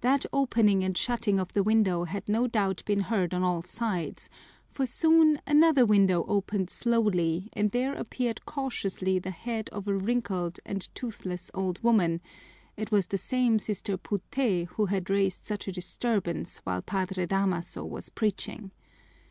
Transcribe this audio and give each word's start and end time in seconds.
That 0.00 0.24
opening 0.32 0.82
and 0.84 0.96
shutting 0.96 1.38
of 1.38 1.52
the 1.52 1.62
window 1.62 2.04
had 2.04 2.26
no 2.30 2.46
doubt 2.46 2.82
been 2.86 3.00
heard 3.00 3.34
on 3.34 3.42
all 3.42 3.62
sides, 3.62 4.30
for 4.66 4.86
soon 4.86 5.38
another 5.46 5.84
window 5.84 6.24
opened 6.26 6.70
slowly 6.70 7.50
and 7.52 7.70
there 7.70 7.92
appeared 7.92 8.46
cautiously 8.46 9.18
the 9.18 9.32
head 9.32 9.68
of 9.72 9.86
a 9.86 9.92
wrinkled 9.94 10.58
and 10.64 10.88
toothless 10.94 11.50
old 11.52 11.78
woman: 11.82 12.22
it 12.78 12.90
was 12.90 13.04
the 13.06 13.18
same 13.18 13.58
Sister 13.58 13.98
Puté 13.98 14.66
who 14.66 14.86
had 14.86 15.10
raised 15.10 15.44
such 15.44 15.68
a 15.68 15.72
disturbance 15.72 16.56
while 16.64 16.80
Padre 16.80 17.26
Damaso 17.26 17.84
was 17.84 18.08
preaching. 18.08 18.70